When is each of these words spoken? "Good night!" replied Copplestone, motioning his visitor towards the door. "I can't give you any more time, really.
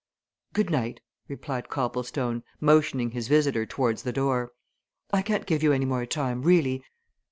"Good 0.53 0.71
night!" 0.71 0.99
replied 1.27 1.69
Copplestone, 1.69 2.41
motioning 2.59 3.11
his 3.11 3.27
visitor 3.27 3.67
towards 3.67 4.01
the 4.01 4.11
door. 4.11 4.51
"I 5.13 5.21
can't 5.21 5.45
give 5.45 5.61
you 5.61 5.73
any 5.73 5.85
more 5.85 6.07
time, 6.07 6.41
really. 6.41 6.83